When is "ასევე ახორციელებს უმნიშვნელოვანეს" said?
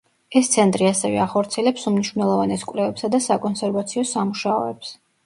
0.91-2.63